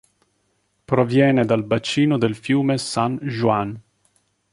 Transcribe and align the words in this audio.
Proviene 0.87 1.45
dal 1.45 1.63
bacino 1.63 2.17
del 2.17 2.33
fiume 2.35 2.79
San 2.79 3.19
Juan. 3.21 3.79